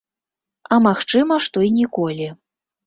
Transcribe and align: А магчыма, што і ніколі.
А 0.73 0.79
магчыма, 0.87 1.39
што 1.49 1.57
і 1.69 1.73
ніколі. 1.81 2.27